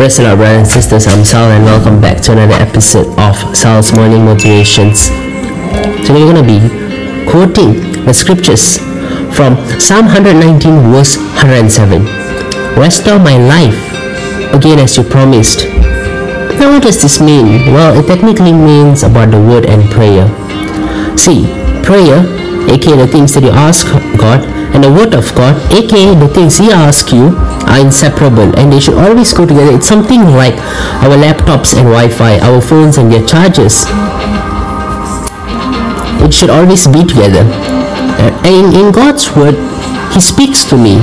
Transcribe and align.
Praise 0.00 0.16
the 0.16 0.24
Lord, 0.24 0.38
brothers 0.38 0.56
and 0.56 0.66
sisters. 0.66 1.06
I'm 1.08 1.26
Sal, 1.26 1.50
and 1.52 1.62
welcome 1.62 2.00
back 2.00 2.22
to 2.22 2.32
another 2.32 2.54
episode 2.54 3.06
of 3.20 3.36
Sal's 3.54 3.92
Morning 3.92 4.24
Motivations. 4.24 5.12
Today, 6.08 6.24
we're 6.24 6.32
going 6.32 6.40
to 6.40 6.48
be 6.48 6.56
quoting 7.28 8.06
the 8.06 8.14
scriptures 8.14 8.78
from 9.36 9.60
Psalm 9.76 10.08
119, 10.08 10.88
verse 10.88 11.18
107. 11.44 12.00
Restore 12.80 13.18
my 13.20 13.36
life 13.36 13.76
again 14.56 14.78
as 14.78 14.96
you 14.96 15.04
promised. 15.04 15.68
Now, 16.56 16.72
what 16.72 16.82
does 16.82 17.02
this 17.02 17.20
mean? 17.20 17.68
Well, 17.68 17.92
it 18.00 18.06
technically 18.08 18.54
means 18.54 19.02
about 19.02 19.32
the 19.32 19.36
word 19.36 19.66
and 19.66 19.84
prayer. 19.92 20.24
See, 21.18 21.44
prayer, 21.84 22.24
aka 22.68 22.96
the 22.96 23.06
things 23.06 23.34
that 23.34 23.42
you 23.44 23.50
ask 23.50 23.86
God, 24.18 24.44
and 24.74 24.84
the 24.84 24.92
word 24.92 25.14
of 25.14 25.32
God, 25.34 25.56
aka 25.72 26.14
the 26.14 26.28
things 26.28 26.58
He 26.58 26.70
asks 26.70 27.12
you, 27.12 27.34
are 27.70 27.78
inseparable 27.78 28.50
and 28.58 28.72
they 28.72 28.80
should 28.80 28.98
always 28.98 29.32
go 29.32 29.46
together. 29.46 29.72
It's 29.72 29.86
something 29.86 30.22
like 30.34 30.54
our 31.06 31.14
laptops 31.14 31.74
and 31.78 31.86
Wi 31.86 32.08
Fi, 32.08 32.38
our 32.40 32.60
phones 32.60 32.98
and 32.98 33.10
their 33.10 33.24
chargers. 33.24 33.86
It 36.20 36.34
should 36.34 36.50
always 36.50 36.86
be 36.86 37.04
together. 37.04 37.46
And 38.44 38.74
in 38.74 38.92
God's 38.92 39.34
word, 39.34 39.54
He 40.12 40.20
speaks 40.20 40.64
to 40.66 40.76
me. 40.76 40.98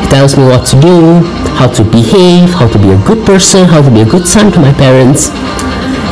He 0.00 0.06
tells 0.08 0.36
me 0.36 0.44
what 0.44 0.66
to 0.68 0.80
do, 0.80 1.24
how 1.56 1.68
to 1.72 1.82
behave, 1.84 2.52
how 2.52 2.68
to 2.68 2.78
be 2.78 2.90
a 2.90 3.00
good 3.06 3.24
person, 3.24 3.64
how 3.64 3.80
to 3.82 3.90
be 3.90 4.02
a 4.02 4.04
good 4.04 4.28
son 4.28 4.52
to 4.52 4.60
my 4.60 4.72
parents. 4.72 5.30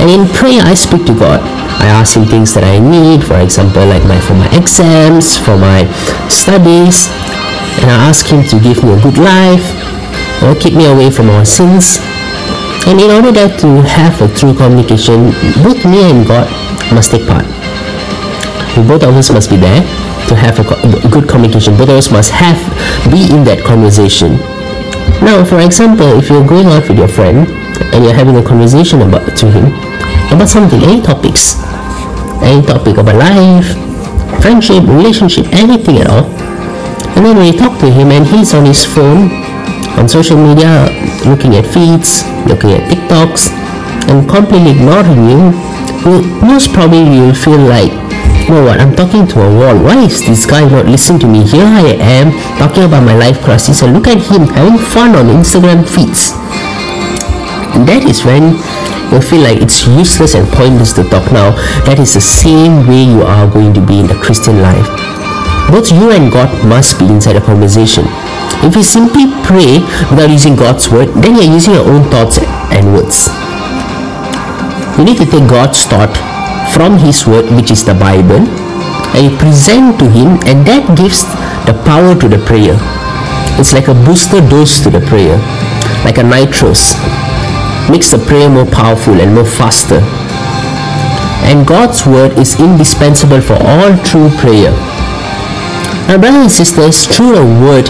And 0.00 0.10
in 0.10 0.26
prayer, 0.32 0.62
I 0.64 0.74
speak 0.74 1.04
to 1.06 1.14
God. 1.14 1.40
I 1.80 1.88
ask 1.88 2.16
him 2.16 2.28
things 2.28 2.52
that 2.54 2.64
I 2.64 2.78
need, 2.78 3.24
for 3.24 3.40
example, 3.40 3.84
like 3.88 4.04
my 4.04 4.20
for 4.20 4.36
my 4.36 4.48
exams, 4.52 5.40
for 5.40 5.56
my 5.56 5.88
studies, 6.28 7.08
and 7.80 7.88
I 7.88 7.96
ask 8.12 8.28
him 8.28 8.44
to 8.52 8.60
give 8.60 8.84
me 8.84 8.92
a 8.92 9.00
good 9.00 9.16
life, 9.16 9.64
or 10.44 10.54
keep 10.54 10.76
me 10.76 10.84
away 10.84 11.10
from 11.10 11.32
our 11.32 11.44
sins. 11.44 11.98
And 12.84 13.00
in 13.00 13.10
order 13.10 13.32
that 13.32 13.60
to 13.60 13.80
have 13.84 14.20
a 14.20 14.28
true 14.36 14.52
communication, 14.52 15.32
both 15.64 15.80
me 15.88 16.04
and 16.04 16.24
God 16.28 16.48
must 16.92 17.12
take 17.12 17.24
part. 17.28 17.48
Both 18.88 19.04
of 19.04 19.16
us 19.16 19.32
must 19.32 19.48
be 19.48 19.56
there 19.56 19.80
to 20.28 20.34
have 20.36 20.60
a 20.60 20.64
good 21.08 21.28
communication. 21.28 21.76
Both 21.76 21.88
of 21.88 21.96
us 21.96 22.10
must 22.10 22.30
have 22.30 22.60
be 23.10 23.28
in 23.32 23.44
that 23.44 23.64
conversation. 23.64 24.36
Now, 25.24 25.44
for 25.44 25.60
example, 25.60 26.06
if 26.16 26.30
you're 26.30 26.46
going 26.46 26.66
out 26.68 26.88
with 26.88 26.96
your 26.96 27.08
friend 27.08 27.48
and 27.92 28.04
you're 28.04 28.14
having 28.14 28.36
a 28.36 28.42
conversation 28.42 29.02
about 29.02 29.36
to 29.36 29.50
him 29.50 29.89
about 30.32 30.48
something, 30.48 30.80
any 30.82 31.02
topics, 31.02 31.58
any 32.42 32.64
topic 32.64 32.96
about 32.96 33.16
life, 33.16 33.66
friendship, 34.40 34.82
relationship, 34.84 35.46
anything 35.52 35.98
at 35.98 36.08
all. 36.08 36.24
And 37.16 37.26
then 37.26 37.36
we 37.36 37.52
talk 37.52 37.78
to 37.80 37.90
him 37.90 38.10
and 38.10 38.26
he's 38.26 38.54
on 38.54 38.64
his 38.64 38.84
phone, 38.84 39.30
on 39.98 40.08
social 40.08 40.36
media, 40.36 40.88
looking 41.26 41.56
at 41.56 41.66
feeds, 41.66 42.24
looking 42.46 42.72
at 42.72 42.88
TikToks, 42.88 43.50
and 44.08 44.28
completely 44.28 44.72
ignoring 44.72 45.28
you, 45.28 45.52
most 46.40 46.72
probably 46.72 47.04
you'll 47.04 47.34
feel 47.34 47.58
like, 47.58 47.92
you 48.48 48.54
know 48.56 48.64
what, 48.64 48.80
I'm 48.80 48.94
talking 48.96 49.26
to 49.28 49.42
a 49.42 49.50
wall. 49.52 49.76
Why 49.84 50.02
is 50.04 50.24
this 50.24 50.46
guy 50.46 50.64
not 50.68 50.86
listening 50.86 51.20
to 51.20 51.26
me? 51.26 51.44
Here 51.44 51.66
I 51.66 51.94
am 52.00 52.32
talking 52.58 52.84
about 52.84 53.04
my 53.04 53.14
life 53.14 53.40
crisis, 53.42 53.82
and 53.82 53.92
look 53.92 54.06
at 54.08 54.16
him 54.16 54.48
having 54.48 54.78
fun 54.78 55.14
on 55.14 55.26
Instagram 55.26 55.84
feeds. 55.86 56.32
And 57.76 57.86
that 57.86 58.02
is 58.08 58.24
when 58.24 58.56
you 59.12 59.20
feel 59.20 59.42
like 59.42 59.58
it's 59.58 59.86
useless 59.86 60.34
and 60.34 60.46
pointless 60.54 60.92
to 60.94 61.02
talk 61.04 61.32
now, 61.32 61.50
that 61.82 61.98
is 61.98 62.14
the 62.14 62.22
same 62.22 62.86
way 62.86 63.02
you 63.02 63.22
are 63.26 63.50
going 63.50 63.74
to 63.74 63.82
be 63.82 63.98
in 63.98 64.06
the 64.06 64.18
Christian 64.22 64.62
life. 64.62 64.86
Both 65.70 65.90
you 65.90 66.10
and 66.10 66.30
God 66.30 66.50
must 66.66 66.98
be 66.98 67.06
inside 67.06 67.36
a 67.36 67.42
conversation. 67.42 68.06
If 68.62 68.74
you 68.76 68.82
simply 68.82 69.30
pray 69.42 69.82
without 70.10 70.30
using 70.30 70.54
God's 70.54 70.90
word, 70.90 71.10
then 71.18 71.34
you're 71.34 71.50
using 71.50 71.74
your 71.74 71.86
own 71.86 72.06
thoughts 72.10 72.38
and 72.70 72.94
words. 72.94 73.30
You 74.98 75.06
need 75.06 75.18
to 75.18 75.26
take 75.26 75.46
God's 75.50 75.82
thought 75.86 76.14
from 76.74 76.98
His 76.98 77.26
word, 77.26 77.50
which 77.54 77.70
is 77.70 77.84
the 77.84 77.94
Bible, 77.94 78.46
and 79.14 79.20
you 79.26 79.32
present 79.38 79.98
to 79.98 80.06
Him, 80.06 80.38
and 80.46 80.62
that 80.66 80.86
gives 80.94 81.26
the 81.66 81.74
power 81.82 82.14
to 82.14 82.26
the 82.28 82.38
prayer. 82.46 82.78
It's 83.58 83.74
like 83.74 83.88
a 83.88 83.94
booster 84.06 84.38
dose 84.38 84.80
to 84.82 84.90
the 84.90 85.02
prayer, 85.06 85.38
like 86.06 86.18
a 86.18 86.22
nitrous 86.22 86.94
makes 87.90 88.10
the 88.12 88.18
prayer 88.18 88.48
more 88.48 88.66
powerful 88.66 89.20
and 89.20 89.34
more 89.34 89.44
faster. 89.44 90.00
And 91.50 91.66
God's 91.66 92.06
word 92.06 92.38
is 92.38 92.60
indispensable 92.60 93.40
for 93.40 93.58
all 93.58 93.96
true 94.04 94.30
prayer. 94.38 94.70
Now, 96.06 96.18
brothers 96.18 96.42
and 96.42 96.52
sisters, 96.52 97.06
through 97.06 97.34
the 97.34 97.44
word, 97.44 97.86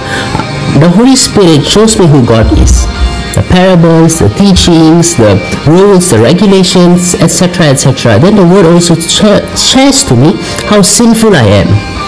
the 0.81 0.88
Holy 0.88 1.16
Spirit 1.16 1.65
shows 1.66 1.99
me 1.99 2.06
who 2.06 2.25
God 2.25 2.47
is. 2.59 2.87
The 3.34 3.44
parables, 3.49 4.19
the 4.19 4.28
teachings, 4.31 5.16
the 5.16 5.38
rules, 5.66 6.11
the 6.11 6.19
regulations, 6.19 7.15
etc., 7.15 7.67
etc. 7.67 8.19
Then 8.19 8.37
the 8.37 8.47
word 8.47 8.67
also 8.67 8.94
shares 8.97 10.05
to 10.05 10.17
me 10.17 10.32
how 10.69 10.82
sinful 10.82 11.34
I 11.34 11.65
am. 11.65 12.00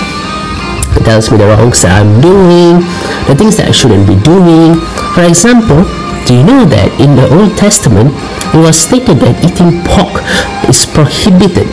It 0.96 1.04
tells 1.04 1.30
me 1.30 1.38
the 1.38 1.48
wrongs 1.48 1.82
that 1.82 2.00
I'm 2.00 2.20
doing, 2.20 2.84
the 3.26 3.34
things 3.34 3.56
that 3.56 3.68
I 3.68 3.74
shouldn't 3.74 4.06
be 4.06 4.16
doing. 4.20 4.76
For 5.16 5.24
example, 5.24 5.84
do 6.26 6.38
you 6.38 6.44
know 6.44 6.64
that 6.68 6.88
in 7.02 7.16
the 7.18 7.26
Old 7.34 7.56
Testament 7.58 8.14
it 8.54 8.60
was 8.60 8.78
stated 8.78 9.18
that 9.24 9.34
eating 9.42 9.82
pork 9.82 10.22
is 10.70 10.86
prohibited? 10.86 11.66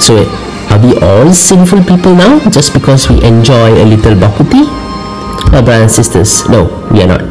So 0.00 0.24
are 0.72 0.80
we 0.80 0.96
all 1.02 1.28
sinful 1.32 1.84
people 1.84 2.14
now 2.14 2.38
just 2.48 2.72
because 2.72 3.10
we 3.10 3.20
enjoy 3.22 3.76
a 3.76 3.84
little 3.84 4.14
bak 4.14 4.38
kut 4.38 4.48
teh? 4.48 4.64
Oh, 5.52 5.62
brothers 5.64 5.82
and 5.82 5.92
sisters, 5.92 6.48
no, 6.48 6.70
we 6.94 7.02
are 7.02 7.10
not. 7.10 7.22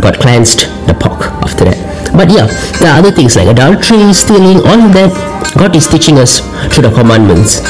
God 0.00 0.18
cleansed 0.18 0.70
the 0.86 0.94
pork 0.94 1.26
after 1.42 1.66
that. 1.66 1.78
But 2.16 2.30
yeah, 2.30 2.46
there 2.80 2.92
are 2.92 2.98
other 2.98 3.10
things 3.10 3.36
like 3.36 3.48
adultery, 3.48 4.12
stealing, 4.12 4.58
all 4.64 4.80
of 4.80 4.92
that. 4.94 5.10
God 5.56 5.74
is 5.76 5.88
teaching 5.88 6.18
us 6.18 6.40
through 6.72 6.88
the 6.88 6.94
commandments. 6.94 7.60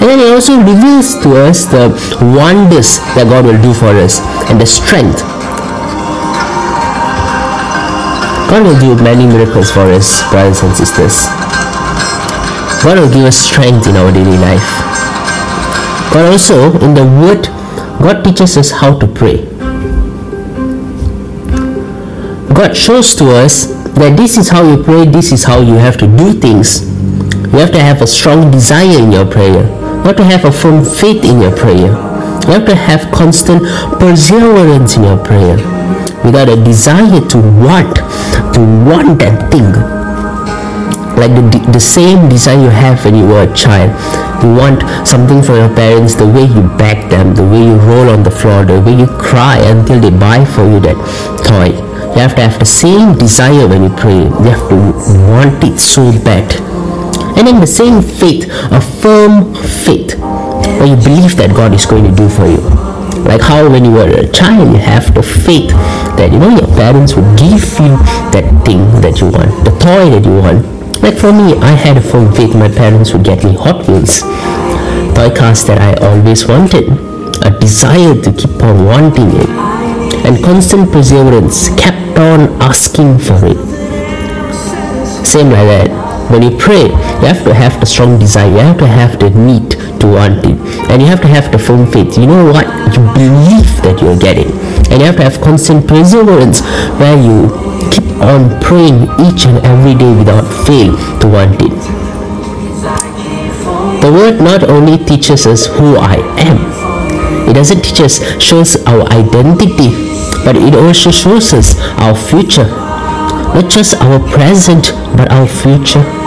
And 0.00 0.08
then 0.08 0.18
He 0.18 0.32
also 0.32 0.56
reveals 0.58 1.20
to 1.22 1.36
us 1.36 1.64
the 1.64 1.92
wonders 2.34 2.98
that 3.14 3.28
God 3.28 3.44
will 3.44 3.60
do 3.60 3.72
for 3.72 3.92
us 3.96 4.20
and 4.48 4.60
the 4.60 4.66
strength 4.66 5.20
God 8.50 8.64
will 8.64 8.80
do 8.80 9.00
many 9.00 9.28
miracles 9.28 9.70
for 9.70 9.86
us, 9.94 10.28
brothers 10.28 10.60
and 10.64 10.74
sisters. 10.74 11.26
God 12.82 12.98
will 12.98 13.08
give 13.08 13.24
us 13.24 13.36
strength 13.36 13.86
in 13.86 13.94
our 13.94 14.10
daily 14.10 14.36
life. 14.38 14.66
God 16.12 16.32
also, 16.32 16.72
in 16.80 16.92
the 16.92 17.04
Word, 17.04 17.46
God 18.02 18.24
teaches 18.24 18.56
us 18.56 18.72
how 18.72 18.98
to 18.98 19.06
pray. 19.06 19.44
God 22.52 22.76
shows 22.76 23.14
to 23.22 23.30
us 23.30 23.66
that 23.94 24.16
this 24.16 24.36
is 24.36 24.48
how 24.48 24.68
you 24.68 24.82
pray, 24.82 25.06
this 25.06 25.30
is 25.30 25.44
how 25.44 25.60
you 25.60 25.74
have 25.74 25.96
to 25.98 26.08
do 26.08 26.32
things. 26.32 26.90
You 27.52 27.60
have 27.60 27.70
to 27.70 27.78
have 27.78 28.02
a 28.02 28.06
strong 28.08 28.50
desire 28.50 28.98
in 28.98 29.12
your 29.12 29.30
prayer. 29.30 29.62
You 30.00 30.06
have 30.06 30.16
to 30.16 30.24
have 30.24 30.44
a 30.46 30.50
firm 30.50 30.82
faith 30.82 31.22
in 31.24 31.42
your 31.42 31.54
prayer. 31.54 31.92
You 32.48 32.56
have 32.56 32.64
to 32.66 32.74
have 32.74 33.12
constant 33.12 33.62
perseverance 34.00 34.96
in 34.96 35.04
your 35.04 35.22
prayer. 35.22 35.56
Without 36.24 36.48
a 36.48 36.56
desire 36.64 37.20
to 37.20 37.38
want 37.60 37.96
to 38.56 38.60
want 38.88 39.20
that 39.20 39.52
thing. 39.52 39.68
Like 41.20 41.36
the, 41.36 41.72
the 41.72 41.78
same 41.80 42.30
desire 42.30 42.62
you 42.62 42.70
have 42.70 43.04
when 43.04 43.14
you 43.14 43.26
were 43.26 43.42
a 43.44 43.54
child. 43.54 43.92
You 44.42 44.54
want 44.54 44.80
something 45.06 45.42
from 45.42 45.56
your 45.56 45.74
parents 45.76 46.14
the 46.14 46.26
way 46.26 46.44
you 46.44 46.62
beg 46.78 47.10
them 47.10 47.34
the 47.34 47.44
way 47.44 47.62
you 47.62 47.76
roll 47.76 48.08
on 48.08 48.22
the 48.22 48.30
floor 48.30 48.64
the 48.64 48.80
way 48.80 48.94
you 48.94 49.06
cry 49.06 49.58
until 49.58 50.00
they 50.00 50.08
buy 50.08 50.46
for 50.46 50.64
you 50.64 50.80
that 50.80 50.96
toy. 51.44 51.76
You 52.14 52.20
have 52.24 52.34
to 52.36 52.40
have 52.40 52.58
the 52.58 52.64
same 52.64 53.18
desire 53.18 53.68
when 53.68 53.82
you 53.82 53.90
pray. 53.90 54.24
You 54.24 54.48
have 54.48 54.66
to 54.70 54.76
want 55.28 55.62
it 55.62 55.78
so 55.78 56.10
bad 56.24 56.69
and 57.40 57.48
then 57.48 57.58
the 57.58 57.66
same 57.66 58.02
faith 58.02 58.44
a 58.70 58.80
firm 59.00 59.54
faith. 59.54 60.12
Where 60.76 60.92
you 60.92 60.96
believe 60.96 61.36
that 61.40 61.56
god 61.56 61.72
is 61.72 61.86
going 61.86 62.04
to 62.04 62.14
do 62.14 62.28
for 62.28 62.44
you. 62.44 62.60
Like 63.24 63.40
how 63.40 63.64
when 63.64 63.82
you 63.82 63.92
were 63.92 64.12
a 64.12 64.28
child 64.28 64.68
you 64.68 64.76
have 64.76 65.14
the 65.14 65.22
faith 65.22 65.70
that 66.20 66.28
you 66.32 66.38
know 66.38 66.50
your 66.50 66.68
parents 66.76 67.16
would 67.16 67.32
give 67.40 67.64
you 67.80 67.96
that 68.36 68.44
thing 68.66 68.84
that 69.00 69.20
you 69.24 69.32
want 69.32 69.48
the 69.64 69.72
toy 69.80 70.12
that 70.12 70.24
you 70.28 70.36
want. 70.36 70.68
Like 71.00 71.16
for 71.16 71.32
me 71.32 71.56
i 71.64 71.72
had 71.72 71.96
a 71.96 72.02
firm 72.02 72.28
faith. 72.34 72.54
My 72.54 72.68
parents 72.68 73.14
would 73.14 73.24
get 73.24 73.42
me 73.42 73.56
hot 73.56 73.88
wheels 73.88 74.20
toy 75.16 75.32
cars 75.32 75.64
that 75.64 75.80
i 75.80 75.96
always 76.04 76.46
wanted 76.46 76.92
a 77.40 77.58
desire 77.58 78.20
to 78.20 78.30
keep 78.36 78.52
on 78.62 78.84
wanting 78.84 79.32
it. 79.32 79.48
And 80.28 80.44
constant 80.44 80.92
perseverance 80.92 81.70
kept 81.80 82.18
on 82.18 82.52
asking 82.60 83.18
for 83.18 83.40
it. 83.48 83.56
Same 85.24 85.48
like 85.48 85.68
that 85.72 86.09
when 86.30 86.42
you 86.42 86.56
pray 86.56 86.84
you 86.84 87.26
have 87.26 87.44
to 87.44 87.52
have 87.52 87.78
the 87.80 87.86
strong 87.86 88.18
desire 88.18 88.50
you 88.50 88.58
have 88.58 88.78
to 88.78 88.86
have 88.86 89.18
the 89.18 89.30
need 89.30 89.80
to 90.00 90.06
want 90.06 90.44
it. 90.44 90.56
And 90.90 91.00
you 91.00 91.08
have 91.08 91.20
to 91.20 91.28
have 91.28 91.52
the 91.52 91.58
firm 91.58 91.86
faith. 91.90 92.18
You 92.18 92.26
know 92.26 92.50
what? 92.50 92.66
You 92.96 93.04
believe 93.14 93.70
that 93.84 94.00
you're 94.02 94.18
getting. 94.18 94.50
And 94.90 95.00
you 95.00 95.06
have 95.06 95.16
to 95.16 95.22
have 95.22 95.40
constant 95.40 95.86
perseverance 95.86 96.60
where 96.98 97.16
you 97.16 97.52
keep 97.92 98.08
on 98.18 98.60
praying 98.60 99.04
each 99.20 99.46
and 99.46 99.60
every 99.64 99.94
day 99.94 100.10
without 100.16 100.48
fail 100.66 100.96
to 101.20 101.26
want 101.28 101.60
it. 101.60 101.76
The 104.00 104.10
word 104.10 104.40
not 104.40 104.64
only 104.64 104.96
teaches 105.04 105.46
us 105.46 105.66
who 105.66 105.96
i 105.96 106.16
am. 106.40 106.58
It 107.48 107.54
doesn't 107.54 107.82
teach 107.82 108.00
us 108.00 108.22
shows 108.40 108.76
our 108.86 109.02
identity 109.12 109.90
but 110.44 110.56
it 110.56 110.74
also 110.74 111.10
shows 111.10 111.52
us 111.52 111.78
our 111.98 112.16
future. 112.16 112.64
Not 112.64 113.68
just 113.68 113.94
our 114.00 114.18
present, 114.30 114.92
but 115.16 115.30
our 115.30 115.46
future. 115.46 116.19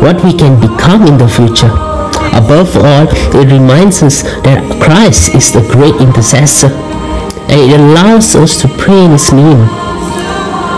What 0.00 0.22
we 0.24 0.32
can 0.32 0.60
become 0.60 1.06
in 1.06 1.18
the 1.18 1.28
future. 1.28 1.72
Above 2.34 2.76
all, 2.76 3.06
it 3.34 3.50
reminds 3.50 4.02
us 4.02 4.22
that 4.46 4.62
Christ 4.80 5.34
is 5.34 5.52
the 5.52 5.66
great 5.72 5.96
intercessor 6.00 6.70
and 7.48 7.60
it 7.60 7.80
allows 7.80 8.36
us 8.36 8.60
to 8.60 8.68
pray 8.76 9.04
in 9.04 9.12
His 9.12 9.32
name. 9.32 9.66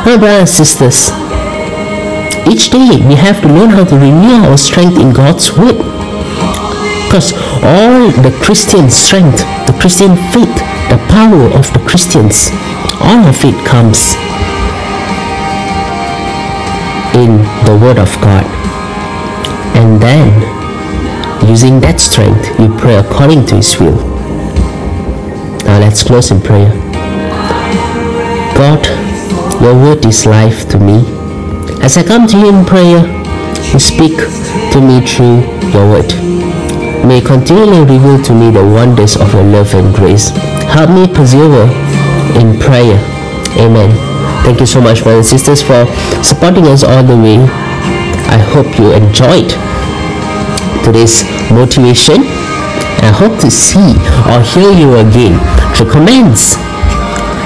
My 0.07 0.17
brothers 0.17 0.57
and 0.57 0.67
sisters, 0.67 1.11
each 2.47 2.71
day 2.71 3.03
we 3.05 3.15
have 3.19 3.43
to 3.43 3.49
learn 3.49 3.71
how 3.71 3.85
to 3.85 3.97
renew 3.97 4.47
our 4.49 4.57
strength 4.57 4.99
in 4.99 5.13
God's 5.13 5.53
Word. 5.53 5.77
Because 7.05 7.35
all 7.67 8.09
the 8.23 8.31
Christian 8.41 8.89
strength, 8.89 9.43
the 9.67 9.77
Christian 9.81 10.15
faith, 10.31 10.55
the 10.89 11.03
power 11.11 11.51
of 11.59 11.67
the 11.75 11.83
Christians, 11.87 12.51
all 13.03 13.27
of 13.27 13.37
it 13.45 13.59
comes 13.67 14.15
in 17.19 17.43
the 17.67 17.77
Word 17.83 17.99
of 17.99 18.15
God. 18.23 18.60
And 19.81 19.97
then, 19.97 20.29
using 21.49 21.81
that 21.81 22.01
strength, 22.01 22.45
you 22.61 22.69
pray 22.77 22.97
according 22.97 23.47
to 23.47 23.57
His 23.57 23.81
will. 23.81 23.97
Now 25.65 25.81
let's 25.81 26.03
close 26.03 26.31
in 26.31 26.41
prayer. 26.43 26.69
God, 28.53 28.85
your 29.63 29.73
word 29.73 30.05
is 30.05 30.27
life 30.27 30.69
to 30.69 30.79
me. 30.79 31.01
As 31.81 31.97
I 31.97 32.05
come 32.05 32.27
to 32.29 32.37
you 32.37 32.53
in 32.53 32.67
prayer, 32.67 33.01
you 33.73 33.81
speak 33.81 34.21
to 34.21 34.79
me 34.85 35.01
through 35.01 35.49
your 35.73 35.89
word. 35.89 36.13
May 37.09 37.21
you 37.21 37.27
continually 37.27 37.81
reveal 37.81 38.21
to 38.21 38.35
me 38.35 38.51
the 38.51 38.63
wonders 38.63 39.17
of 39.17 39.33
your 39.33 39.45
love 39.45 39.73
and 39.73 39.95
grace. 39.95 40.29
Help 40.77 40.91
me 40.91 41.09
persevere 41.09 41.73
in 42.37 42.61
prayer. 42.61 43.01
Amen. 43.57 43.89
Thank 44.45 44.61
you 44.61 44.67
so 44.67 44.83
much, 44.83 45.03
brothers 45.03 45.33
and 45.33 45.41
sisters, 45.41 45.63
for 45.63 45.89
supporting 46.23 46.67
us 46.67 46.85
all 46.85 47.03
the 47.03 47.17
way. 47.17 47.70
I 48.31 48.39
hope 48.39 48.79
you 48.79 48.93
enjoyed 48.95 49.51
today's 50.85 51.25
motivation. 51.51 52.23
I 53.03 53.11
hope 53.11 53.41
to 53.41 53.51
see 53.51 53.99
or 54.31 54.41
hear 54.41 54.71
you 54.71 54.95
again 55.03 55.35
through 55.75 55.91
comments 55.91 56.55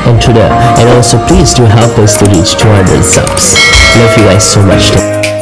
and 0.04 0.22
through 0.22 0.34
the 0.34 0.44
and 0.44 0.88
also 0.90 1.16
please 1.26 1.54
do 1.54 1.64
help 1.64 1.98
us 1.98 2.18
to 2.18 2.26
reach 2.26 2.60
200 2.60 3.02
subs. 3.02 3.54
Love 3.96 4.16
you 4.18 4.24
guys 4.24 4.44
so 4.44 4.62
much. 4.62 5.33